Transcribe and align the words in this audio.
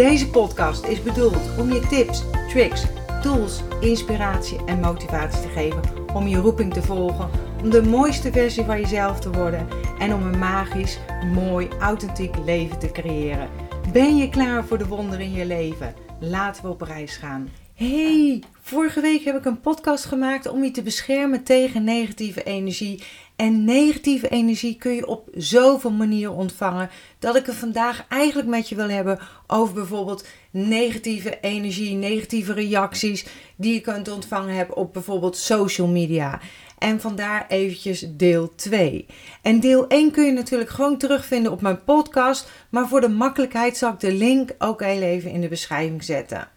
Deze 0.00 0.30
podcast 0.30 0.84
is 0.84 1.02
bedoeld 1.02 1.58
om 1.58 1.72
je 1.72 1.86
tips, 1.86 2.22
tricks, 2.48 2.84
tools, 3.22 3.60
inspiratie 3.80 4.64
en 4.66 4.80
motivatie 4.80 5.40
te 5.40 5.48
geven 5.48 5.80
om 6.14 6.26
je 6.26 6.36
roeping 6.36 6.72
te 6.72 6.82
volgen, 6.82 7.30
om 7.62 7.70
de 7.70 7.82
mooiste 7.82 8.32
versie 8.32 8.64
van 8.64 8.80
jezelf 8.80 9.20
te 9.20 9.30
worden 9.30 9.68
en 9.98 10.14
om 10.14 10.22
een 10.22 10.38
magisch, 10.38 10.98
mooi, 11.34 11.68
authentiek 11.80 12.36
leven 12.44 12.78
te 12.78 12.90
creëren. 12.90 13.48
Ben 13.92 14.16
je 14.16 14.28
klaar 14.28 14.64
voor 14.64 14.78
de 14.78 14.86
wonderen 14.86 15.24
in 15.24 15.32
je 15.32 15.46
leven? 15.46 15.94
Laten 16.20 16.62
we 16.62 16.68
op 16.68 16.80
reis 16.80 17.16
gaan. 17.16 17.48
Hey, 17.74 18.42
vorige 18.60 19.00
week 19.00 19.24
heb 19.24 19.36
ik 19.36 19.44
een 19.44 19.60
podcast 19.60 20.04
gemaakt 20.04 20.48
om 20.48 20.64
je 20.64 20.70
te 20.70 20.82
beschermen 20.82 21.42
tegen 21.44 21.84
negatieve 21.84 22.42
energie. 22.42 23.02
En 23.40 23.64
negatieve 23.64 24.28
energie 24.28 24.76
kun 24.76 24.94
je 24.94 25.06
op 25.06 25.28
zoveel 25.34 25.90
manieren 25.90 26.34
ontvangen 26.34 26.90
dat 27.18 27.36
ik 27.36 27.46
het 27.46 27.54
vandaag 27.54 28.04
eigenlijk 28.08 28.48
met 28.48 28.68
je 28.68 28.74
wil 28.74 28.88
hebben 28.88 29.18
over 29.46 29.74
bijvoorbeeld 29.74 30.26
negatieve 30.50 31.38
energie, 31.40 31.94
negatieve 31.94 32.52
reacties 32.52 33.26
die 33.56 33.74
je 33.74 33.80
kunt 33.80 34.08
ontvangen 34.08 34.54
hebben 34.54 34.76
op 34.76 34.92
bijvoorbeeld 34.92 35.36
social 35.36 35.88
media. 35.88 36.40
En 36.78 37.00
vandaar 37.00 37.46
eventjes 37.48 38.06
deel 38.16 38.54
2. 38.54 39.06
En 39.42 39.60
deel 39.60 39.86
1 39.86 40.10
kun 40.10 40.24
je 40.24 40.32
natuurlijk 40.32 40.70
gewoon 40.70 40.98
terugvinden 40.98 41.52
op 41.52 41.60
mijn 41.60 41.84
podcast, 41.84 42.50
maar 42.70 42.88
voor 42.88 43.00
de 43.00 43.08
makkelijkheid 43.08 43.76
zal 43.76 43.92
ik 43.92 44.00
de 44.00 44.12
link 44.12 44.50
ook 44.58 44.82
heel 44.82 45.02
even 45.02 45.30
in 45.30 45.40
de 45.40 45.48
beschrijving 45.48 46.04
zetten. 46.04 46.48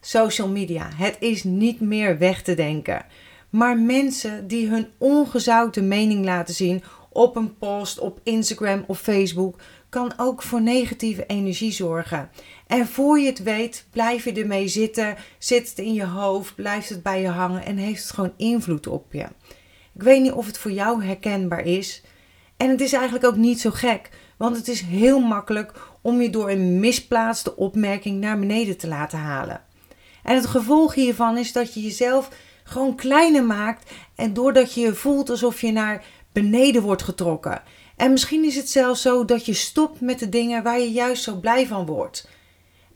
Social 0.00 0.48
media, 0.48 0.88
het 0.94 1.16
is 1.18 1.44
niet 1.44 1.80
meer 1.80 2.18
weg 2.18 2.42
te 2.42 2.54
denken. 2.54 3.04
Maar 3.50 3.78
mensen 3.78 4.46
die 4.46 4.68
hun 4.68 4.88
ongezouten 4.98 5.88
mening 5.88 6.24
laten 6.24 6.54
zien 6.54 6.82
op 7.12 7.36
een 7.36 7.58
post 7.58 7.98
op 7.98 8.20
Instagram 8.22 8.84
of 8.86 9.00
Facebook 9.00 9.56
kan 9.88 10.12
ook 10.16 10.42
voor 10.42 10.62
negatieve 10.62 11.26
energie 11.26 11.72
zorgen. 11.72 12.30
En 12.66 12.86
voor 12.86 13.18
je 13.18 13.26
het 13.26 13.42
weet, 13.42 13.86
blijf 13.90 14.24
je 14.24 14.32
ermee 14.32 14.68
zitten, 14.68 15.16
zit 15.38 15.68
het 15.68 15.78
in 15.78 15.94
je 15.94 16.04
hoofd, 16.04 16.54
blijft 16.54 16.88
het 16.88 17.02
bij 17.02 17.20
je 17.20 17.28
hangen 17.28 17.64
en 17.64 17.76
heeft 17.76 18.02
het 18.02 18.12
gewoon 18.12 18.32
invloed 18.36 18.86
op 18.86 19.12
je. 19.12 19.26
Ik 19.94 20.02
weet 20.02 20.22
niet 20.22 20.32
of 20.32 20.46
het 20.46 20.58
voor 20.58 20.70
jou 20.70 21.04
herkenbaar 21.04 21.64
is. 21.64 22.02
En 22.56 22.68
het 22.68 22.80
is 22.80 22.92
eigenlijk 22.92 23.24
ook 23.24 23.36
niet 23.36 23.60
zo 23.60 23.70
gek, 23.70 24.10
want 24.36 24.56
het 24.56 24.68
is 24.68 24.80
heel 24.80 25.20
makkelijk 25.20 25.72
om 26.00 26.20
je 26.20 26.30
door 26.30 26.50
een 26.50 26.80
misplaatste 26.80 27.56
opmerking 27.56 28.20
naar 28.20 28.38
beneden 28.38 28.76
te 28.76 28.88
laten 28.88 29.18
halen. 29.18 29.62
En 30.22 30.34
het 30.34 30.46
gevolg 30.46 30.94
hiervan 30.94 31.38
is 31.38 31.52
dat 31.52 31.74
je 31.74 31.80
jezelf 31.80 32.28
gewoon 32.70 32.94
kleiner 32.94 33.44
maakt 33.44 33.90
en 34.14 34.34
doordat 34.34 34.74
je 34.74 34.94
voelt 34.94 35.30
alsof 35.30 35.60
je 35.60 35.72
naar 35.72 36.04
beneden 36.32 36.82
wordt 36.82 37.02
getrokken. 37.02 37.62
En 37.96 38.10
misschien 38.10 38.44
is 38.44 38.56
het 38.56 38.70
zelfs 38.70 39.02
zo 39.02 39.24
dat 39.24 39.46
je 39.46 39.54
stopt 39.54 40.00
met 40.00 40.18
de 40.18 40.28
dingen 40.28 40.62
waar 40.62 40.80
je 40.80 40.92
juist 40.92 41.22
zo 41.22 41.36
blij 41.36 41.66
van 41.66 41.86
wordt. 41.86 42.28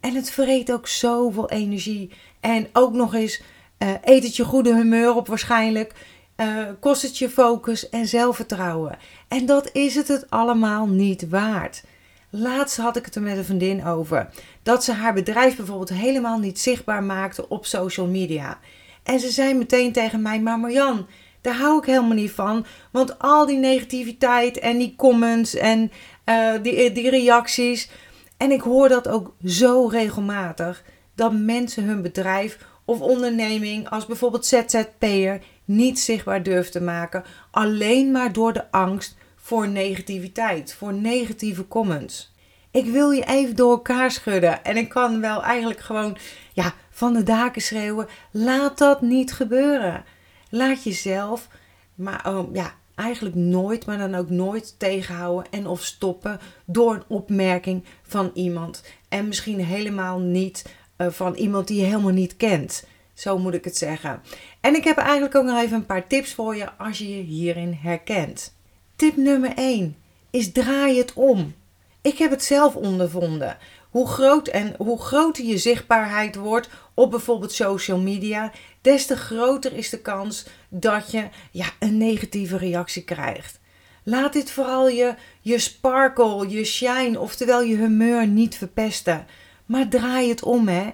En 0.00 0.14
het 0.14 0.30
vreet 0.30 0.72
ook 0.72 0.88
zoveel 0.88 1.50
energie. 1.50 2.10
En 2.40 2.68
ook 2.72 2.92
nog 2.92 3.14
eens 3.14 3.42
uh, 3.78 3.88
eet 4.02 4.22
het 4.22 4.36
je 4.36 4.44
goede 4.44 4.74
humeur 4.74 5.14
op 5.14 5.26
waarschijnlijk. 5.26 5.92
Uh, 6.36 6.66
kost 6.80 7.02
het 7.02 7.18
je 7.18 7.30
focus 7.30 7.88
en 7.88 8.06
zelfvertrouwen. 8.06 8.98
En 9.28 9.46
dat 9.46 9.70
is 9.72 9.94
het 9.94 10.08
het 10.08 10.30
allemaal 10.30 10.86
niet 10.86 11.28
waard. 11.28 11.84
Laatst 12.30 12.76
had 12.76 12.96
ik 12.96 13.04
het 13.04 13.14
er 13.14 13.22
met 13.22 13.36
een 13.36 13.44
vriendin 13.44 13.84
over. 13.84 14.28
Dat 14.62 14.84
ze 14.84 14.92
haar 14.92 15.14
bedrijf 15.14 15.56
bijvoorbeeld 15.56 15.88
helemaal 15.88 16.38
niet 16.38 16.60
zichtbaar 16.60 17.02
maakte 17.02 17.48
op 17.48 17.66
social 17.66 18.06
media. 18.06 18.58
En 19.04 19.20
ze 19.20 19.30
zei 19.30 19.54
meteen 19.54 19.92
tegen 19.92 20.22
mij: 20.22 20.40
Maar 20.40 20.58
Marjan, 20.58 21.06
daar 21.40 21.56
hou 21.56 21.78
ik 21.78 21.84
helemaal 21.84 22.16
niet 22.16 22.30
van. 22.30 22.66
Want 22.90 23.18
al 23.18 23.46
die 23.46 23.58
negativiteit 23.58 24.58
en 24.58 24.78
die 24.78 24.94
comments 24.96 25.54
en 25.54 25.92
uh, 26.24 26.52
die, 26.62 26.92
die 26.92 27.10
reacties. 27.10 27.90
En 28.36 28.50
ik 28.50 28.60
hoor 28.60 28.88
dat 28.88 29.08
ook 29.08 29.34
zo 29.44 29.86
regelmatig. 29.86 30.84
Dat 31.14 31.32
mensen 31.32 31.84
hun 31.84 32.02
bedrijf 32.02 32.58
of 32.84 33.00
onderneming 33.00 33.88
als 33.88 34.06
bijvoorbeeld 34.06 34.46
ZZP'er 34.46 35.40
niet 35.64 36.00
zichtbaar 36.00 36.42
durven 36.42 36.72
te 36.72 36.80
maken. 36.80 37.24
Alleen 37.50 38.10
maar 38.10 38.32
door 38.32 38.52
de 38.52 38.70
angst 38.70 39.16
voor 39.36 39.68
negativiteit, 39.68 40.74
voor 40.74 40.92
negatieve 40.92 41.68
comments. 41.68 42.33
Ik 42.74 42.86
wil 42.86 43.10
je 43.10 43.24
even 43.24 43.56
door 43.56 43.70
elkaar 43.70 44.10
schudden. 44.10 44.64
En 44.64 44.76
ik 44.76 44.88
kan 44.88 45.20
wel 45.20 45.42
eigenlijk 45.42 45.80
gewoon 45.80 46.16
ja, 46.52 46.74
van 46.90 47.12
de 47.12 47.22
daken 47.22 47.62
schreeuwen. 47.62 48.08
Laat 48.30 48.78
dat 48.78 49.00
niet 49.00 49.32
gebeuren. 49.32 50.04
Laat 50.50 50.84
jezelf, 50.84 51.48
maar 51.94 52.26
um, 52.26 52.48
ja, 52.52 52.74
eigenlijk 52.94 53.34
nooit, 53.34 53.86
maar 53.86 53.98
dan 53.98 54.14
ook 54.14 54.30
nooit 54.30 54.74
tegenhouden 54.78 55.52
en 55.52 55.66
of 55.66 55.84
stoppen 55.84 56.40
door 56.64 56.94
een 56.94 57.04
opmerking 57.08 57.84
van 58.02 58.30
iemand. 58.34 58.82
En 59.08 59.28
misschien 59.28 59.64
helemaal 59.64 60.18
niet 60.18 60.74
uh, 60.98 61.08
van 61.10 61.34
iemand 61.34 61.68
die 61.68 61.80
je 61.80 61.86
helemaal 61.86 62.10
niet 62.10 62.36
kent. 62.36 62.86
Zo 63.12 63.38
moet 63.38 63.54
ik 63.54 63.64
het 63.64 63.76
zeggen. 63.76 64.22
En 64.60 64.74
ik 64.74 64.84
heb 64.84 64.96
eigenlijk 64.96 65.34
ook 65.34 65.44
nog 65.44 65.60
even 65.60 65.76
een 65.76 65.86
paar 65.86 66.06
tips 66.06 66.34
voor 66.34 66.56
je 66.56 66.72
als 66.72 66.98
je 66.98 67.16
je 67.16 67.22
hierin 67.22 67.78
herkent. 67.82 68.54
Tip 68.96 69.16
nummer 69.16 69.52
1 69.56 69.96
is 70.30 70.52
draai 70.52 70.98
het 70.98 71.12
om. 71.12 71.54
Ik 72.04 72.18
heb 72.18 72.30
het 72.30 72.44
zelf 72.44 72.76
ondervonden. 72.76 73.56
Hoe 73.90 74.06
groot 74.06 74.48
en 74.48 74.74
hoe 74.78 75.00
groter 75.00 75.44
je 75.44 75.58
zichtbaarheid 75.58 76.34
wordt 76.34 76.68
op 76.94 77.10
bijvoorbeeld 77.10 77.52
social 77.52 77.98
media, 77.98 78.52
des 78.80 79.06
te 79.06 79.16
groter 79.16 79.72
is 79.72 79.90
de 79.90 80.00
kans 80.00 80.46
dat 80.68 81.10
je 81.10 81.28
ja, 81.50 81.66
een 81.78 81.98
negatieve 81.98 82.56
reactie 82.56 83.04
krijgt. 83.04 83.60
Laat 84.02 84.32
dit 84.32 84.50
vooral 84.50 84.88
je, 84.88 85.14
je 85.40 85.58
sparkle, 85.58 86.48
je 86.48 86.64
shine, 86.64 87.20
oftewel 87.20 87.62
je 87.62 87.76
humeur 87.76 88.26
niet 88.26 88.56
verpesten. 88.56 89.26
Maar 89.66 89.88
draai 89.88 90.28
het 90.28 90.42
om, 90.42 90.68
hè. 90.68 90.90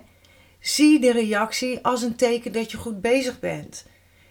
Zie 0.61 1.01
de 1.01 1.13
reactie 1.13 1.79
als 1.83 2.03
een 2.03 2.17
teken 2.17 2.53
dat 2.53 2.71
je 2.71 2.77
goed 2.77 3.01
bezig 3.01 3.41
bent. 3.41 3.87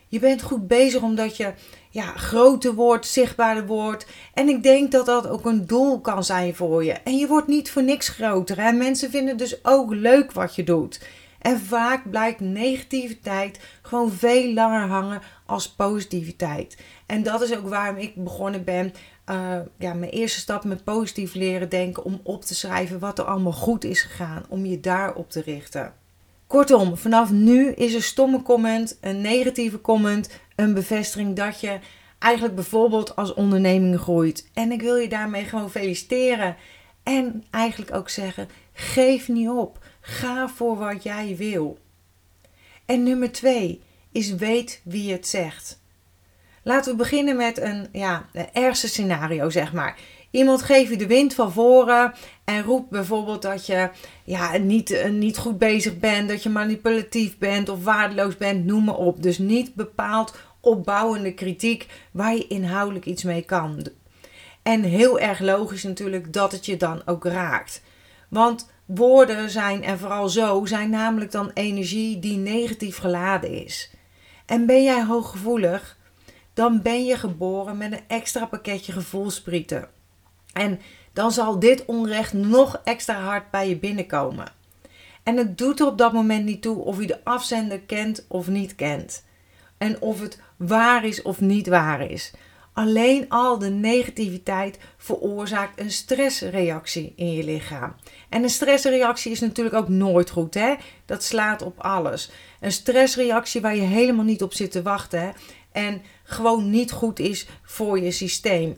Je 0.07 0.19
bent 0.19 0.41
goed 0.41 0.67
bezig 0.67 1.01
omdat 1.01 1.37
je 1.37 1.53
ja, 1.89 2.03
groter 2.03 2.73
wordt, 2.73 3.07
zichtbaarder 3.07 3.65
wordt. 3.65 4.07
En 4.33 4.47
ik 4.47 4.63
denk 4.63 4.91
dat 4.91 5.05
dat 5.05 5.27
ook 5.27 5.45
een 5.45 5.67
doel 5.67 5.99
kan 5.99 6.23
zijn 6.23 6.55
voor 6.55 6.83
je. 6.83 6.91
En 6.91 7.17
je 7.17 7.27
wordt 7.27 7.47
niet 7.47 7.71
voor 7.71 7.83
niks 7.83 8.09
groter. 8.09 8.57
En 8.57 8.77
mensen 8.77 9.09
vinden 9.09 9.37
dus 9.37 9.65
ook 9.65 9.93
leuk 9.93 10.31
wat 10.31 10.55
je 10.55 10.63
doet. 10.63 11.01
En 11.39 11.59
vaak 11.59 12.09
blijkt 12.09 12.39
negativiteit 12.39 13.59
gewoon 13.81 14.11
veel 14.11 14.53
langer 14.53 14.87
hangen 14.87 15.21
als 15.45 15.69
positiviteit. 15.69 16.77
En 17.05 17.23
dat 17.23 17.41
is 17.41 17.57
ook 17.57 17.69
waarom 17.69 17.97
ik 17.97 18.23
begonnen 18.23 18.63
ben. 18.63 18.93
Uh, 19.29 19.57
ja, 19.77 19.93
mijn 19.93 20.11
eerste 20.11 20.39
stap 20.39 20.63
met 20.63 20.83
positief 20.83 21.33
leren 21.33 21.69
denken. 21.69 22.03
Om 22.03 22.19
op 22.23 22.45
te 22.45 22.55
schrijven 22.55 22.99
wat 22.99 23.19
er 23.19 23.25
allemaal 23.25 23.51
goed 23.51 23.83
is 23.83 24.01
gegaan. 24.01 24.45
Om 24.49 24.65
je 24.65 24.79
daarop 24.79 25.31
te 25.31 25.41
richten. 25.41 25.93
Kortom, 26.47 26.97
vanaf 26.97 27.31
nu 27.31 27.71
is 27.71 27.93
een 27.93 28.01
stomme 28.01 28.41
comment, 28.41 28.97
een 29.01 29.21
negatieve 29.21 29.81
comment, 29.81 30.29
een 30.59 30.73
bevestiging 30.73 31.35
dat 31.35 31.59
je 31.59 31.79
eigenlijk 32.19 32.55
bijvoorbeeld 32.55 33.15
als 33.15 33.33
onderneming 33.33 33.99
groeit. 33.99 34.49
En 34.53 34.71
ik 34.71 34.81
wil 34.81 34.95
je 34.95 35.09
daarmee 35.09 35.43
gewoon 35.43 35.71
feliciteren. 35.71 36.55
En 37.03 37.43
eigenlijk 37.51 37.93
ook 37.93 38.09
zeggen: 38.09 38.49
geef 38.73 39.27
niet 39.27 39.49
op. 39.49 39.77
Ga 40.01 40.49
voor 40.49 40.77
wat 40.77 41.03
jij 41.03 41.35
wil. 41.37 41.77
En 42.85 43.03
nummer 43.03 43.31
twee 43.31 43.81
is 44.11 44.35
weet 44.35 44.81
wie 44.83 45.11
het 45.11 45.27
zegt. 45.27 45.79
Laten 46.63 46.91
we 46.91 46.97
beginnen 46.97 47.35
met 47.35 47.57
een, 47.61 47.87
ja, 47.91 48.29
een 48.33 48.53
ergste 48.53 48.87
scenario, 48.87 49.49
zeg 49.49 49.73
maar. 49.73 49.97
Iemand 50.31 50.61
geeft 50.61 50.89
je 50.89 50.97
de 50.97 51.07
wind 51.07 51.33
van 51.33 51.51
voren 51.51 52.13
en 52.43 52.63
roept 52.63 52.89
bijvoorbeeld 52.89 53.41
dat 53.41 53.65
je 53.65 53.89
ja, 54.23 54.57
niet, 54.57 54.91
eh, 54.91 55.09
niet 55.09 55.37
goed 55.37 55.57
bezig 55.57 55.99
bent, 55.99 56.29
dat 56.29 56.43
je 56.43 56.49
manipulatief 56.49 57.37
bent 57.37 57.69
of 57.69 57.83
waardeloos 57.83 58.37
bent, 58.37 58.65
noem 58.65 58.83
maar 58.83 58.95
op. 58.95 59.23
Dus 59.23 59.37
niet 59.37 59.75
bepaald 59.75 60.37
opbouwende 60.59 61.33
kritiek 61.33 61.87
waar 62.11 62.35
je 62.35 62.47
inhoudelijk 62.47 63.05
iets 63.05 63.23
mee 63.23 63.41
kan. 63.41 63.87
En 64.63 64.83
heel 64.83 65.19
erg 65.19 65.39
logisch 65.39 65.83
natuurlijk 65.83 66.33
dat 66.33 66.51
het 66.51 66.65
je 66.65 66.77
dan 66.77 67.01
ook 67.05 67.25
raakt. 67.25 67.81
Want 68.29 68.69
woorden 68.85 69.49
zijn, 69.49 69.83
en 69.83 69.99
vooral 69.99 70.29
zo, 70.29 70.65
zijn 70.65 70.89
namelijk 70.89 71.31
dan 71.31 71.51
energie 71.53 72.19
die 72.19 72.37
negatief 72.37 72.97
geladen 72.97 73.65
is. 73.65 73.91
En 74.45 74.65
ben 74.65 74.83
jij 74.83 75.03
hooggevoelig, 75.03 75.97
dan 76.53 76.81
ben 76.81 77.05
je 77.05 77.17
geboren 77.17 77.77
met 77.77 77.91
een 77.91 78.03
extra 78.07 78.45
pakketje 78.45 78.91
gevoelsprieten. 78.91 79.87
En 80.53 80.79
dan 81.13 81.31
zal 81.31 81.59
dit 81.59 81.85
onrecht 81.85 82.33
nog 82.33 82.81
extra 82.83 83.21
hard 83.21 83.51
bij 83.51 83.69
je 83.69 83.77
binnenkomen. 83.77 84.51
En 85.23 85.37
het 85.37 85.57
doet 85.57 85.79
er 85.79 85.85
op 85.85 85.97
dat 85.97 86.13
moment 86.13 86.45
niet 86.45 86.61
toe 86.61 86.77
of 86.77 86.99
je 86.99 87.07
de 87.07 87.23
afzender 87.23 87.79
kent 87.79 88.25
of 88.27 88.47
niet 88.47 88.75
kent. 88.75 89.25
En 89.79 90.01
of 90.01 90.21
het 90.21 90.41
waar 90.57 91.05
is 91.05 91.21
of 91.21 91.39
niet 91.39 91.67
waar 91.67 92.11
is. 92.11 92.31
Alleen 92.73 93.29
al 93.29 93.57
de 93.57 93.69
negativiteit 93.69 94.79
veroorzaakt 94.97 95.79
een 95.79 95.91
stressreactie 95.91 97.13
in 97.15 97.31
je 97.33 97.43
lichaam. 97.43 97.95
En 98.29 98.43
een 98.43 98.49
stressreactie 98.49 99.31
is 99.31 99.39
natuurlijk 99.39 99.75
ook 99.75 99.89
nooit 99.89 100.29
goed, 100.29 100.53
hè? 100.53 100.75
Dat 101.05 101.23
slaat 101.23 101.61
op 101.61 101.79
alles. 101.79 102.31
Een 102.59 102.71
stressreactie 102.71 103.61
waar 103.61 103.75
je 103.75 103.81
helemaal 103.81 104.25
niet 104.25 104.43
op 104.43 104.53
zit 104.53 104.71
te 104.71 104.81
wachten 104.81 105.33
en 105.71 106.01
gewoon 106.23 106.69
niet 106.69 106.91
goed 106.91 107.19
is 107.19 107.47
voor 107.63 107.99
je 107.99 108.11
systeem. 108.11 108.77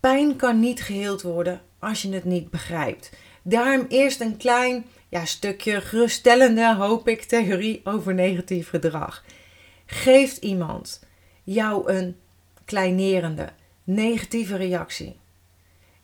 Pijn 0.00 0.36
kan 0.36 0.60
niet 0.60 0.82
geheeld 0.82 1.22
worden 1.22 1.60
als 1.78 2.02
je 2.02 2.12
het 2.12 2.24
niet 2.24 2.50
begrijpt. 2.50 3.10
Daarom 3.42 3.86
eerst 3.88 4.20
een 4.20 4.36
klein 4.36 4.84
ja, 5.08 5.24
stukje 5.24 5.80
geruststellende, 5.80 6.74
hoop 6.74 7.08
ik, 7.08 7.22
theorie 7.22 7.80
over 7.84 8.14
negatief 8.14 8.68
gedrag. 8.68 9.24
Geeft 9.94 10.36
iemand 10.36 11.00
jou 11.42 11.92
een 11.92 12.16
kleinerende, 12.64 13.48
negatieve 13.84 14.56
reactie, 14.56 15.16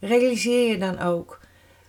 realiseer 0.01 0.71
je 0.71 0.79
dan 0.79 0.99
ook 0.99 1.41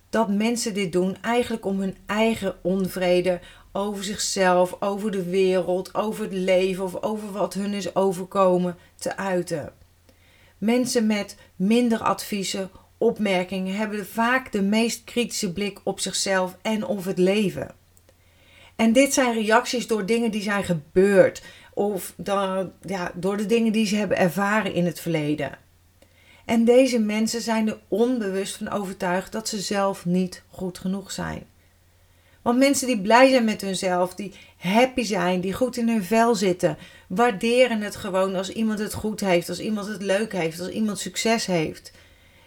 dat 0.10 0.30
mensen 0.30 0.74
dit 0.74 0.92
doen 0.92 1.18
eigenlijk 1.22 1.66
om 1.66 1.80
hun 1.80 1.98
eigen 2.06 2.56
onvrede 2.62 3.40
over 3.72 4.04
zichzelf, 4.04 4.76
over 4.80 5.12
de 5.12 5.24
wereld, 5.24 5.96
over 5.96 6.24
het 6.24 6.34
leven 6.34 6.84
of 6.84 7.02
over 7.02 7.32
wat 7.32 7.54
hun 7.54 7.74
is 7.74 7.96
overkomen 7.96 8.78
te 8.96 9.18
uiten. 9.18 9.74
Mensen 10.58 11.08
met 11.08 11.38
minder 11.56 12.00
adviezen, 12.00 12.72
opmerkingen 12.98 13.76
hebben 13.76 14.06
vaak 14.06 14.52
de 14.52 14.62
meest 14.62 15.04
kritische 15.04 15.54
blik 15.54 15.80
op 15.84 16.00
zichzelf 16.00 16.58
en 16.62 16.86
op 16.86 17.04
het 17.04 17.18
leven. 17.18 17.78
En 18.76 18.94
dit 18.94 19.14
zijn 19.14 19.34
reacties 19.34 19.88
door 19.88 20.06
dingen 20.06 20.32
die 20.32 20.42
zijn 20.42 20.64
gebeurd 20.64 21.42
of 21.74 22.14
ja, 22.82 23.12
door 23.16 23.38
de 23.38 23.46
dingen 23.46 23.72
die 23.72 23.86
ze 23.86 23.96
hebben 23.96 24.18
ervaren 24.18 24.74
in 24.74 24.86
het 24.86 25.00
verleden. 25.00 25.58
En 26.46 26.66
deze 26.66 27.00
mensen 27.00 27.42
zijn 27.42 27.68
er 27.68 27.80
onbewust 27.88 28.56
van 28.56 28.70
overtuigd 28.70 29.32
dat 29.32 29.48
ze 29.48 29.60
zelf 29.60 30.06
niet 30.06 30.44
goed 30.50 30.78
genoeg 30.78 31.12
zijn. 31.12 31.44
Want 32.42 32.58
mensen 32.58 32.88
die 32.88 33.02
blij 33.02 33.30
zijn 33.30 33.44
met 33.44 33.62
hunzelf, 33.62 34.16
die 34.16 34.34
happy 34.58 35.04
zijn, 35.04 35.42
die 35.42 35.54
goed 35.54 35.78
in 35.78 35.90
hun 35.90 36.04
vel 36.04 36.36
zitten, 36.36 36.78
waarderen 37.08 37.82
het 37.82 37.96
gewoon 37.96 38.36
als 38.36 38.50
iemand 38.50 38.80
het 38.80 38.94
goed 38.94 39.20
heeft, 39.20 39.50
als 39.50 39.60
iemand 39.60 39.88
het 39.88 40.02
leuk 40.02 40.32
heeft, 40.32 40.60
als 40.60 40.70
iemand 40.70 41.00
succes 41.00 41.46
heeft. 41.46 41.92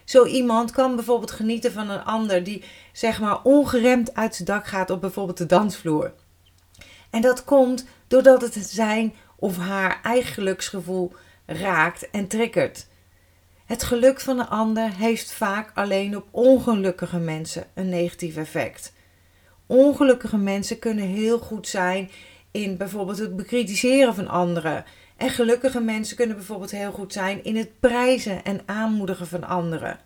Zo 0.03 0.25
iemand 0.25 0.71
kan 0.71 0.95
bijvoorbeeld 0.95 1.31
genieten 1.31 1.71
van 1.71 1.89
een 1.89 2.03
ander 2.03 2.43
die 2.43 2.63
zeg 2.93 3.19
maar 3.19 3.41
ongeremd 3.43 4.15
uit 4.15 4.35
zijn 4.35 4.47
dak 4.47 4.67
gaat 4.67 4.89
op 4.89 5.01
bijvoorbeeld 5.01 5.37
de 5.37 5.45
dansvloer. 5.45 6.13
En 7.13 7.21
dat 7.21 7.43
komt 7.43 7.85
doordat 8.07 8.41
het 8.41 8.53
zijn 8.53 9.13
of 9.35 9.57
haar 9.57 9.99
eigen 10.03 10.33
geluksgevoel 10.33 11.11
raakt 11.45 12.09
en 12.09 12.27
triggert. 12.27 12.87
Het 13.65 13.83
geluk 13.83 14.19
van 14.19 14.39
een 14.39 14.47
ander 14.47 14.95
heeft 14.95 15.33
vaak 15.33 15.71
alleen 15.73 16.17
op 16.17 16.27
ongelukkige 16.31 17.17
mensen 17.17 17.65
een 17.73 17.89
negatief 17.89 18.37
effect. 18.37 18.93
Ongelukkige 19.67 20.37
mensen 20.37 20.79
kunnen 20.79 21.05
heel 21.05 21.39
goed 21.39 21.67
zijn 21.67 22.09
in 22.51 22.77
bijvoorbeeld 22.77 23.17
het 23.17 23.35
bekritiseren 23.35 24.15
van 24.15 24.27
anderen. 24.27 24.85
En 25.17 25.29
gelukkige 25.29 25.79
mensen 25.79 26.15
kunnen 26.15 26.35
bijvoorbeeld 26.35 26.71
heel 26.71 26.91
goed 26.91 27.13
zijn 27.13 27.43
in 27.43 27.55
het 27.55 27.79
prijzen 27.79 28.43
en 28.43 28.61
aanmoedigen 28.65 29.27
van 29.27 29.43
anderen. 29.43 29.99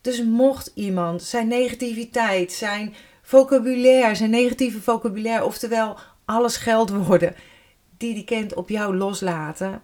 Dus 0.00 0.22
mocht 0.22 0.72
iemand 0.74 1.22
zijn 1.22 1.48
negativiteit, 1.48 2.52
zijn 2.52 2.94
vocabulaire, 3.26 4.14
zijn 4.14 4.30
negatieve 4.30 4.80
vocabulaire, 4.80 5.44
oftewel 5.44 5.98
alles 6.24 6.56
geld 6.56 6.90
worden, 6.90 7.34
die 7.96 8.14
die 8.14 8.24
kent 8.24 8.54
op 8.54 8.68
jou 8.68 8.96
loslaten, 8.96 9.82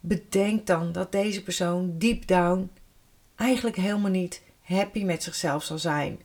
bedenk 0.00 0.66
dan 0.66 0.92
dat 0.92 1.12
deze 1.12 1.42
persoon 1.42 1.98
deep 1.98 2.26
down 2.26 2.70
eigenlijk 3.36 3.76
helemaal 3.76 4.10
niet 4.10 4.42
happy 4.60 5.04
met 5.04 5.22
zichzelf 5.22 5.64
zal 5.64 5.78
zijn. 5.78 6.20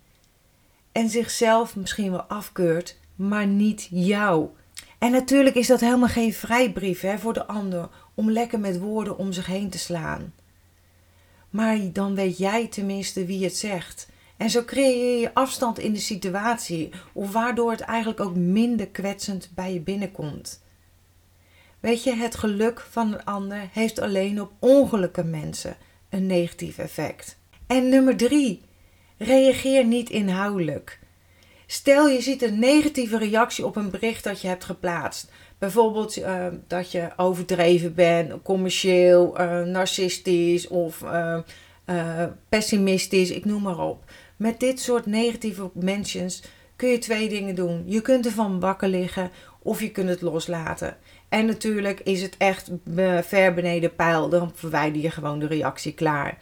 En 0.92 1.10
zichzelf 1.10 1.76
misschien 1.76 2.12
wel 2.12 2.24
afkeurt, 2.24 2.98
maar 3.16 3.48
niet 3.48 3.88
jou. 3.92 4.50
En 4.98 5.12
natuurlijk 5.12 5.56
is 5.56 5.68
dat 5.68 5.80
helemaal 5.80 6.08
geen 6.08 6.34
vrijbrief 6.34 7.02
hè, 7.02 7.18
voor 7.18 7.34
de 7.34 7.48
ander 7.48 7.90
om 8.14 8.32
lekker 8.32 8.60
met 8.60 8.80
woorden 8.80 9.18
om 9.18 9.32
zich 9.32 9.46
heen 9.46 9.70
te 9.70 9.78
slaan. 9.78 10.34
Maar 11.50 11.78
dan 11.94 12.16
weet 12.16 12.38
jij 12.38 12.68
tenminste 12.68 13.26
wie 13.26 13.44
het 13.44 13.56
zegt. 13.56 14.09
En 14.40 14.50
zo 14.50 14.64
creëer 14.66 15.20
je 15.20 15.34
afstand 15.34 15.80
in 15.80 15.94
de 15.94 16.00
situatie, 16.00 16.90
of 17.14 17.32
waardoor 17.32 17.72
het 17.72 17.80
eigenlijk 17.80 18.20
ook 18.20 18.36
minder 18.36 18.88
kwetsend 18.88 19.50
bij 19.56 19.74
je 19.74 19.80
binnenkomt. 19.80 20.64
Weet 21.80 22.04
je, 22.04 22.16
het 22.16 22.36
geluk 22.36 22.80
van 22.90 23.14
een 23.14 23.26
ander 23.26 23.70
heeft 23.72 24.00
alleen 24.00 24.42
op 24.42 24.52
ongelukkige 24.60 25.28
mensen 25.28 25.78
een 26.10 26.26
negatief 26.26 26.78
effect. 26.78 27.38
En 27.68 27.90
nummer 27.90 28.18
drie, 28.18 28.62
reageer 29.18 29.86
niet 29.86 30.10
inhoudelijk. 30.10 31.00
Stel 31.66 32.08
je 32.08 32.22
ziet 32.22 32.42
een 32.42 32.60
negatieve 32.60 33.18
reactie 33.18 33.66
op 33.66 33.76
een 33.76 33.90
bericht 33.90 34.24
dat 34.24 34.42
je 34.42 34.48
hebt 34.48 34.64
geplaatst. 34.64 35.32
Bijvoorbeeld 35.58 36.18
uh, 36.18 36.48
dat 36.68 36.92
je 36.92 37.10
overdreven 37.16 37.94
bent, 37.94 38.42
commercieel, 38.44 39.42
uh, 39.42 39.62
narcistisch 39.62 40.68
of 40.68 41.02
uh, 41.02 42.26
pessimistisch, 42.50 43.32
ik 43.32 43.46
noem 43.46 43.62
maar 43.62 43.80
op. 43.80 44.04
Met 44.40 44.60
dit 44.60 44.80
soort 44.80 45.06
negatieve 45.06 45.70
mentions 45.74 46.44
kun 46.76 46.90
je 46.90 46.98
twee 46.98 47.30
dingen 47.30 47.56
doen. 47.56 47.84
Je 47.86 48.02
kunt 48.02 48.26
ervan 48.26 48.60
wakker 48.60 48.88
liggen 48.88 49.32
of 49.62 49.82
je 49.82 49.92
kunt 49.92 50.10
het 50.10 50.22
loslaten. 50.22 50.98
En 51.30 51.46
natuurlijk 51.46 52.00
is 52.00 52.22
het 52.22 52.36
echt 52.38 52.70
ver 53.22 53.54
beneden 53.54 53.96
pijl, 53.96 54.30
dan 54.30 54.52
verwijder 54.56 55.02
je 55.02 55.12
gewoon 55.12 55.40
de 55.40 55.48
reactie 55.48 55.94
klaar. 55.94 56.38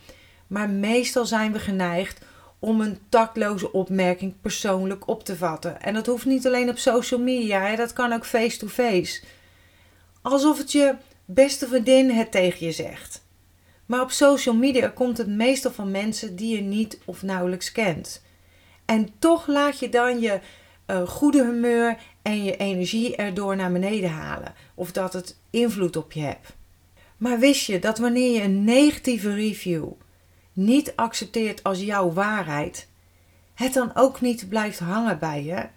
Maar 0.48 0.70
meestal 0.70 1.26
zijn 1.26 1.52
we 1.52 1.60
geneigd 1.60 2.26
om 2.60 2.82
een 2.82 2.98
tactloze 3.10 3.72
opmerking 3.72 4.34
persoonlijk 4.42 5.08
op 5.08 5.24
te 5.24 5.36
vatten. 5.36 5.82
En 5.82 5.94
dat 5.94 6.06
hoeft 6.06 6.26
niet 6.26 6.48
alleen 6.48 6.70
op 6.70 6.78
social 6.78 7.20
media, 7.20 7.62
hè? 7.62 7.76
dat 7.76 7.94
kan 7.94 8.14
ook 8.14 8.26
face-to-face. 8.26 9.24
Alsof 10.22 10.58
het 10.58 10.72
je 10.72 10.96
beste 11.26 11.68
vriendin 11.68 12.10
het 12.10 12.32
tegen 12.32 12.66
je 12.66 12.72
zegt. 12.72 13.26
Maar 13.88 14.02
op 14.02 14.12
social 14.12 14.56
media 14.56 14.88
komt 14.88 15.18
het 15.18 15.28
meestal 15.28 15.72
van 15.72 15.92
mensen 15.92 16.36
die 16.36 16.56
je 16.56 16.62
niet 16.62 17.00
of 17.06 17.22
nauwelijks 17.22 17.72
kent. 17.72 18.22
En 18.86 19.10
toch 19.20 19.48
laat 19.48 19.80
je 19.80 19.90
dan 19.90 20.20
je 20.20 20.40
uh, 20.88 21.08
goede 21.08 21.44
humeur 21.44 21.98
en 22.22 22.44
je 22.44 22.58
energie 22.58 23.16
erdoor 23.16 23.56
naar 23.56 23.72
beneden 23.72 24.10
halen. 24.10 24.54
Of 24.76 24.92
dat 24.92 25.14
het 25.14 25.38
invloed 25.50 25.96
op 25.96 26.12
je 26.12 26.22
hebt. 26.22 26.56
Maar 27.18 27.40
wist 27.40 27.66
je 27.66 27.80
dat 27.80 27.98
wanneer 27.98 28.32
je 28.32 28.42
een 28.42 28.64
negatieve 28.64 29.34
review 29.34 29.92
niet 30.54 30.94
accepteert 30.96 31.64
als 31.64 31.80
jouw 31.80 32.12
waarheid, 32.12 32.88
het 33.54 33.74
dan 33.74 33.92
ook 33.96 34.22
niet 34.22 34.50
blijft 34.50 34.80
hangen 34.80 35.20
bij 35.20 35.44
je? 35.44 35.68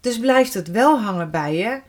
Dus 0.00 0.18
blijft 0.18 0.54
het 0.54 0.70
wel 0.70 1.00
hangen 1.00 1.30
bij 1.30 1.56
je, 1.56 1.80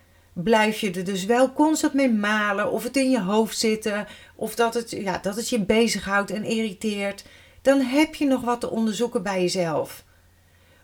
blijf 0.43 0.79
je 0.79 0.91
er 0.91 1.03
dus 1.03 1.25
wel 1.25 1.53
constant 1.53 1.93
mee 1.93 2.11
malen 2.11 2.71
of 2.71 2.83
het 2.83 2.97
in 2.97 3.09
je 3.09 3.21
hoofd 3.21 3.57
zitten 3.57 4.07
of 4.35 4.55
dat 4.55 4.73
het, 4.73 4.91
ja, 4.91 5.17
dat 5.17 5.35
het 5.35 5.49
je 5.49 5.59
bezighoudt 5.59 6.31
en 6.31 6.43
irriteert, 6.43 7.25
dan 7.61 7.81
heb 7.81 8.15
je 8.15 8.25
nog 8.25 8.41
wat 8.41 8.59
te 8.59 8.69
onderzoeken 8.69 9.23
bij 9.23 9.41
jezelf. 9.41 10.03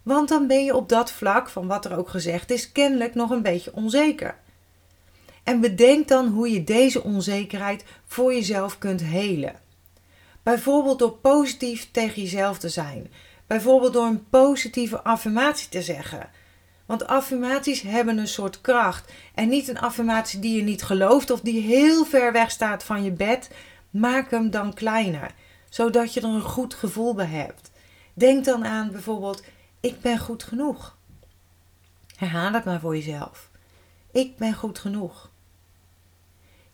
Want 0.03 0.29
dan 0.29 0.47
ben 0.47 0.63
je 0.63 0.75
op 0.75 0.89
dat 0.89 1.12
vlak, 1.12 1.50
van 1.50 1.67
wat 1.67 1.85
er 1.85 1.97
ook 1.97 2.09
gezegd 2.09 2.51
is, 2.51 2.71
kennelijk 2.71 3.15
nog 3.15 3.29
een 3.29 3.41
beetje 3.41 3.74
onzeker. 3.74 4.38
En 5.43 5.59
bedenk 5.59 6.07
dan 6.07 6.27
hoe 6.27 6.51
je 6.51 6.63
deze 6.63 7.03
onzekerheid 7.03 7.83
voor 8.05 8.33
jezelf 8.33 8.77
kunt 8.77 9.01
helen. 9.01 9.59
Bijvoorbeeld 10.43 11.00
door 11.00 11.12
positief 11.12 11.88
tegen 11.91 12.21
jezelf 12.21 12.57
te 12.57 12.69
zijn. 12.69 13.12
Bijvoorbeeld 13.47 13.93
door 13.93 14.05
een 14.05 14.29
positieve 14.29 15.01
affirmatie 15.01 15.69
te 15.69 15.81
zeggen. 15.81 16.29
Want 16.85 17.07
affirmaties 17.07 17.81
hebben 17.81 18.17
een 18.17 18.27
soort 18.27 18.61
kracht. 18.61 19.11
En 19.33 19.49
niet 19.49 19.67
een 19.67 19.79
affirmatie 19.79 20.39
die 20.39 20.55
je 20.55 20.63
niet 20.63 20.83
gelooft 20.83 21.31
of 21.31 21.41
die 21.41 21.61
heel 21.61 22.05
ver 22.05 22.31
weg 22.31 22.51
staat 22.51 22.83
van 22.83 23.03
je 23.03 23.11
bed. 23.11 23.49
Maak 23.89 24.31
hem 24.31 24.49
dan 24.49 24.73
kleiner, 24.73 25.31
zodat 25.69 26.13
je 26.13 26.21
er 26.21 26.27
een 26.27 26.41
goed 26.41 26.73
gevoel 26.73 27.13
bij 27.13 27.25
hebt. 27.25 27.71
Denk 28.13 28.45
dan 28.45 28.65
aan 28.65 28.91
bijvoorbeeld: 28.91 29.43
ik 29.79 30.01
ben 30.01 30.19
goed 30.19 30.43
genoeg. 30.43 30.97
Herhaal 32.15 32.53
het 32.53 32.65
maar 32.65 32.79
voor 32.79 32.95
jezelf. 32.95 33.49
Ik 34.11 34.37
ben 34.37 34.53
goed 34.53 34.79
genoeg. 34.79 35.29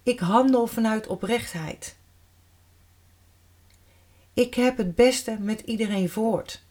Ik 0.03 0.19
handel 0.19 0.67
vanuit 0.67 1.07
oprechtheid. 1.07 1.95
Ik 4.33 4.53
heb 4.53 4.77
het 4.77 4.95
beste 4.95 5.37
met 5.39 5.61
iedereen 5.61 6.09
voort. 6.09 6.63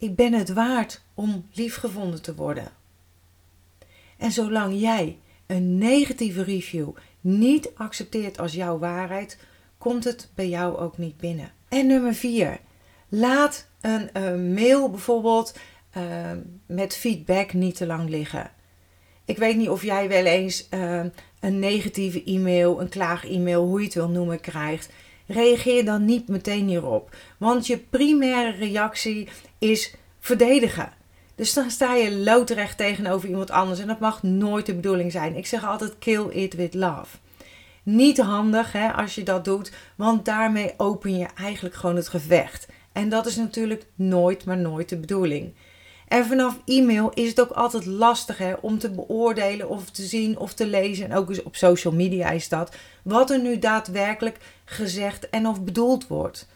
Ik 0.00 0.16
ben 0.16 0.32
het 0.32 0.52
waard 0.52 1.02
om 1.14 1.46
liefgevonden 1.52 2.22
te 2.22 2.34
worden. 2.34 2.68
En 4.18 4.32
zolang 4.32 4.80
jij 4.80 5.18
een 5.46 5.78
negatieve 5.78 6.42
review 6.42 6.88
niet 7.20 7.70
accepteert 7.74 8.38
als 8.38 8.52
jouw 8.52 8.78
waarheid, 8.78 9.38
komt 9.78 10.04
het 10.04 10.30
bij 10.34 10.48
jou 10.48 10.76
ook 10.76 10.98
niet 10.98 11.16
binnen. 11.16 11.52
En 11.68 11.86
nummer 11.86 12.14
4. 12.14 12.60
Laat 13.08 13.66
een 13.80 14.10
uh, 14.16 14.54
mail 14.54 14.90
bijvoorbeeld 14.90 15.58
uh, 15.96 16.30
met 16.66 16.96
feedback 16.96 17.52
niet 17.52 17.76
te 17.76 17.86
lang 17.86 18.08
liggen. 18.08 18.50
Ik 19.24 19.38
weet 19.38 19.56
niet 19.56 19.68
of 19.68 19.82
jij 19.82 20.08
wel 20.08 20.24
eens 20.24 20.66
uh, 20.70 21.04
een 21.40 21.58
negatieve 21.58 22.24
e-mail, 22.24 22.80
een 22.80 22.88
klaag-e-mail, 22.88 23.66
hoe 23.66 23.78
je 23.78 23.84
het 23.84 23.94
wil 23.94 24.08
noemen, 24.08 24.40
krijgt. 24.40 24.92
Reageer 25.32 25.84
dan 25.84 26.04
niet 26.04 26.28
meteen 26.28 26.66
hierop. 26.66 27.16
Want 27.38 27.66
je 27.66 27.78
primaire 27.78 28.50
reactie 28.50 29.28
is 29.58 29.94
verdedigen. 30.20 30.92
Dus 31.34 31.54
dan 31.54 31.70
sta 31.70 31.94
je 31.94 32.16
loodrecht 32.16 32.76
tegenover 32.76 33.28
iemand 33.28 33.50
anders. 33.50 33.80
En 33.80 33.86
dat 33.86 34.00
mag 34.00 34.22
nooit 34.22 34.66
de 34.66 34.74
bedoeling 34.74 35.12
zijn. 35.12 35.36
Ik 35.36 35.46
zeg 35.46 35.64
altijd 35.66 35.98
kill 35.98 36.26
it 36.30 36.54
with 36.54 36.74
love. 36.74 37.16
Niet 37.82 38.18
handig 38.18 38.72
hè, 38.72 38.92
als 38.92 39.14
je 39.14 39.22
dat 39.22 39.44
doet, 39.44 39.72
want 39.96 40.24
daarmee 40.24 40.74
open 40.76 41.18
je 41.18 41.26
eigenlijk 41.34 41.74
gewoon 41.74 41.96
het 41.96 42.08
gevecht. 42.08 42.68
En 42.92 43.08
dat 43.08 43.26
is 43.26 43.36
natuurlijk 43.36 43.86
nooit, 43.94 44.44
maar 44.44 44.58
nooit 44.58 44.88
de 44.88 44.96
bedoeling. 44.96 45.52
En 46.10 46.26
vanaf 46.26 46.58
e-mail 46.64 47.10
is 47.14 47.28
het 47.28 47.40
ook 47.40 47.50
altijd 47.50 47.86
lastig 47.86 48.40
om 48.60 48.78
te 48.78 48.90
beoordelen 48.90 49.68
of 49.68 49.90
te 49.90 50.02
zien 50.02 50.38
of 50.38 50.54
te 50.54 50.66
lezen. 50.66 51.10
En 51.10 51.16
ook 51.16 51.28
eens 51.28 51.42
op 51.42 51.56
social 51.56 51.92
media 51.92 52.30
is 52.30 52.48
dat. 52.48 52.76
Wat 53.02 53.30
er 53.30 53.40
nu 53.40 53.58
daadwerkelijk 53.58 54.38
gezegd 54.64 55.30
en 55.30 55.46
of 55.46 55.62
bedoeld 55.62 56.06
wordt. 56.06 56.48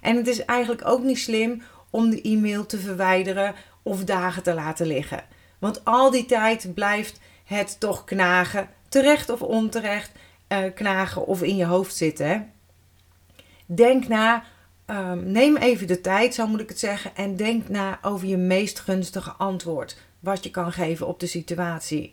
En 0.00 0.16
het 0.16 0.26
is 0.26 0.44
eigenlijk 0.44 0.86
ook 0.86 1.02
niet 1.02 1.18
slim 1.18 1.62
om 1.90 2.10
de 2.10 2.22
e-mail 2.22 2.66
te 2.66 2.78
verwijderen 2.78 3.54
of 3.82 4.04
dagen 4.04 4.42
te 4.42 4.54
laten 4.54 4.86
liggen. 4.86 5.24
Want 5.58 5.84
al 5.84 6.10
die 6.10 6.26
tijd 6.26 6.74
blijft 6.74 7.20
het 7.44 7.76
toch 7.78 8.04
knagen, 8.04 8.68
terecht 8.88 9.30
of 9.30 9.42
onterecht 9.42 10.10
uh, 10.48 10.58
knagen 10.74 11.26
of 11.26 11.42
in 11.42 11.56
je 11.56 11.64
hoofd 11.66 11.96
zitten. 11.96 12.52
Denk 13.66 14.08
na, 14.08 14.44
um, 14.90 15.30
neem 15.30 15.56
even 15.56 15.86
de 15.86 16.00
tijd, 16.00 16.34
zo 16.34 16.46
moet 16.46 16.60
ik 16.60 16.68
het 16.68 16.78
zeggen, 16.78 17.16
en 17.16 17.36
denk 17.36 17.68
na 17.68 17.98
over 18.02 18.28
je 18.28 18.36
meest 18.36 18.80
gunstige 18.80 19.30
antwoord 19.30 19.96
wat 20.20 20.44
je 20.44 20.50
kan 20.50 20.72
geven 20.72 21.06
op 21.06 21.20
de 21.20 21.26
situatie. 21.26 22.12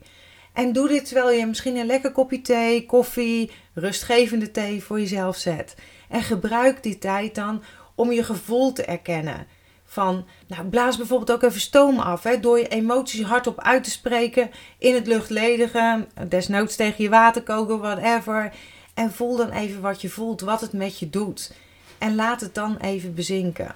En 0.54 0.74
doe 0.74 0.88
dit 0.88 1.06
terwijl 1.06 1.32
je 1.32 1.46
misschien 1.46 1.76
een 1.76 1.86
lekker 1.86 2.12
kopje 2.12 2.42
thee, 2.42 2.86
koffie, 2.86 3.52
rustgevende 3.74 4.52
thee 4.52 4.84
voor 4.84 5.00
jezelf 5.00 5.38
zet. 5.38 5.76
En 6.10 6.22
gebruik 6.22 6.84
die 6.84 6.98
tijd 6.98 7.36
dan 7.36 7.64
om 7.96 8.12
je 8.12 8.24
gevoel 8.24 8.74
te 8.74 8.84
erkennen. 8.84 9.48
Van, 9.86 10.26
nou, 10.48 10.66
blaas 10.66 10.98
bijvoorbeeld 10.98 11.32
ook 11.32 11.44
even 11.44 11.62
stoom 11.62 12.00
af. 12.00 12.24
Hè, 12.24 12.40
door 12.40 12.60
je 12.60 12.68
emoties 12.68 13.22
hardop 13.22 13.62
uit 13.62 13.84
te 13.84 13.90
spreken 13.90 14.52
in 14.78 14.94
het 14.94 15.08
luchtledige. 15.08 16.08
Desnoods 16.28 16.76
tegen 16.76 17.04
je 17.04 17.10
waterkoker, 17.10 17.78
whatever. 17.78 18.54
En 18.94 19.12
voel 19.12 19.38
dan 19.38 19.50
even 19.50 19.82
wat 19.82 20.02
je 20.02 20.10
voelt, 20.10 20.42
wat 20.42 20.62
het 20.62 20.74
met 20.74 21.00
je 21.00 21.10
doet. 21.10 21.52
En 21.98 22.16
laat 22.16 22.42
het 22.42 22.56
dan 22.56 22.78
even 22.78 23.14
bezinken. 23.14 23.76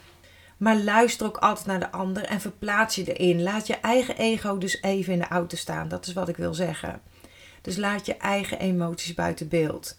Maar 0.57 0.77
luister 0.77 1.27
ook 1.27 1.37
altijd 1.37 1.65
naar 1.65 1.79
de 1.79 1.91
ander 1.91 2.23
en 2.23 2.41
verplaats 2.41 2.95
je 2.95 3.13
erin. 3.13 3.43
Laat 3.43 3.67
je 3.67 3.75
eigen 3.75 4.17
ego 4.17 4.57
dus 4.57 4.81
even 4.81 5.13
in 5.13 5.19
de 5.19 5.27
auto 5.27 5.57
staan. 5.57 5.87
Dat 5.87 6.07
is 6.07 6.13
wat 6.13 6.29
ik 6.29 6.37
wil 6.37 6.53
zeggen. 6.53 7.01
Dus 7.61 7.77
laat 7.77 8.05
je 8.05 8.17
eigen 8.17 8.59
emoties 8.59 9.13
buiten 9.13 9.47
beeld. 9.47 9.97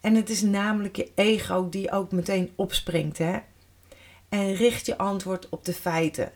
En 0.00 0.14
het 0.14 0.30
is 0.30 0.42
namelijk 0.42 0.96
je 0.96 1.10
ego 1.14 1.68
die 1.68 1.90
ook 1.90 2.12
meteen 2.12 2.52
opspringt. 2.56 3.18
Hè? 3.18 3.38
En 4.28 4.54
richt 4.54 4.86
je 4.86 4.98
antwoord 4.98 5.48
op 5.48 5.64
de 5.64 5.72
feiten. 5.72 6.32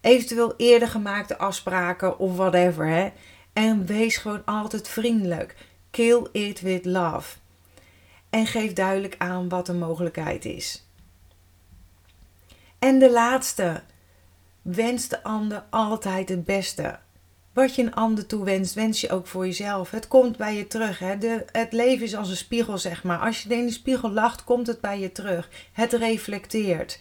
Eventueel 0.00 0.54
eerder 0.56 0.88
gemaakte 0.88 1.38
afspraken 1.38 2.18
of 2.18 2.36
whatever. 2.36 2.86
Hè? 2.86 3.12
En 3.52 3.86
wees 3.86 4.16
gewoon 4.16 4.44
altijd 4.44 4.88
vriendelijk. 4.88 5.56
Kill 5.90 6.26
it 6.32 6.60
with 6.60 6.84
love. 6.84 7.36
En 8.30 8.46
geef 8.46 8.72
duidelijk 8.72 9.14
aan 9.18 9.48
wat 9.48 9.66
de 9.66 9.74
mogelijkheid 9.74 10.44
is. 10.44 10.86
En 12.78 12.98
de 12.98 13.10
laatste. 13.10 13.82
Wens 14.62 15.08
de 15.08 15.22
ander 15.22 15.64
altijd 15.70 16.28
het 16.28 16.44
beste. 16.44 16.98
Wat 17.52 17.74
je 17.74 17.82
een 17.82 17.94
ander 17.94 18.26
toewenst, 18.26 18.74
wens 18.74 19.00
je 19.00 19.10
ook 19.10 19.26
voor 19.26 19.46
jezelf. 19.46 19.90
Het 19.90 20.08
komt 20.08 20.36
bij 20.36 20.56
je 20.56 20.66
terug. 20.66 20.98
Hè? 20.98 21.18
De, 21.18 21.44
het 21.52 21.72
leven 21.72 22.04
is 22.04 22.16
als 22.16 22.30
een 22.30 22.36
spiegel, 22.36 22.78
zeg 22.78 23.04
maar. 23.04 23.18
Als 23.18 23.42
je 23.42 23.54
in 23.54 23.66
de 23.66 23.72
spiegel 23.72 24.10
lacht, 24.10 24.44
komt 24.44 24.66
het 24.66 24.80
bij 24.80 25.00
je 25.00 25.12
terug. 25.12 25.48
Het 25.72 25.92
reflecteert. 25.92 26.98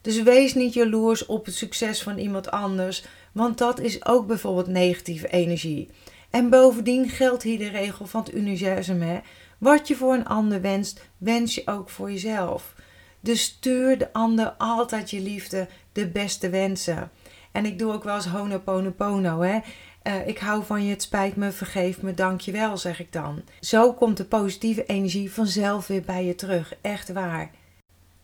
Dus 0.00 0.22
wees 0.22 0.54
niet 0.54 0.74
jaloers 0.74 1.26
op 1.26 1.44
het 1.44 1.54
succes 1.54 2.02
van 2.02 2.18
iemand 2.18 2.50
anders, 2.50 3.04
want 3.32 3.58
dat 3.58 3.80
is 3.80 4.06
ook 4.06 4.26
bijvoorbeeld 4.26 4.66
negatieve 4.66 5.28
energie. 5.28 5.88
En 6.30 6.50
bovendien 6.50 7.08
geldt 7.08 7.42
hier 7.42 7.58
de 7.58 7.68
regel 7.68 8.06
van 8.06 8.20
het 8.20 8.34
universum: 8.34 9.00
hè? 9.00 9.18
Wat 9.58 9.88
je 9.88 9.96
voor 9.96 10.14
een 10.14 10.26
ander 10.26 10.60
wenst, 10.60 11.08
wens 11.16 11.54
je 11.54 11.62
ook 11.66 11.88
voor 11.88 12.10
jezelf. 12.10 12.74
Dus 13.20 13.42
stuur 13.42 13.98
de 13.98 14.12
ander 14.12 14.54
altijd 14.58 15.10
je 15.10 15.20
liefde, 15.20 15.68
de 15.92 16.08
beste 16.08 16.50
wensen. 16.50 17.10
En 17.52 17.66
ik 17.66 17.78
doe 17.78 17.92
ook 17.92 18.04
wel 18.04 18.14
eens 18.14 18.26
honoponopono, 18.26 19.40
hè. 19.40 19.58
Uh, 20.02 20.26
ik 20.26 20.38
hou 20.38 20.64
van 20.64 20.84
je, 20.84 20.90
het 20.90 21.02
spijt 21.02 21.36
me, 21.36 21.52
vergeef 21.52 22.02
me, 22.02 22.14
dank 22.14 22.40
je 22.40 22.52
wel, 22.52 22.76
zeg 22.76 23.00
ik 23.00 23.12
dan. 23.12 23.42
Zo 23.60 23.92
komt 23.92 24.16
de 24.16 24.24
positieve 24.24 24.86
energie 24.86 25.32
vanzelf 25.32 25.86
weer 25.86 26.02
bij 26.02 26.24
je 26.24 26.34
terug, 26.34 26.74
echt 26.80 27.12
waar. 27.12 27.50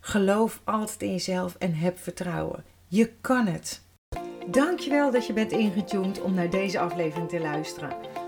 Geloof 0.00 0.60
altijd 0.64 1.02
in 1.02 1.10
jezelf 1.10 1.56
en 1.58 1.74
heb 1.74 1.98
vertrouwen. 1.98 2.64
Je 2.88 3.10
kan 3.20 3.46
het. 3.46 3.82
Dankjewel 4.46 5.10
dat 5.10 5.26
je 5.26 5.32
bent 5.32 5.52
ingetuned 5.52 6.20
om 6.20 6.34
naar 6.34 6.50
deze 6.50 6.78
aflevering 6.78 7.28
te 7.28 7.40
luisteren. 7.40 8.23